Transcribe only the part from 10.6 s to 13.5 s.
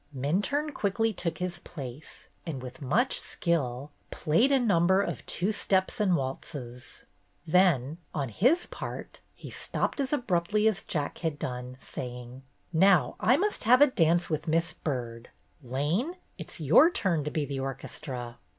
as Jack had done, saying: "Now I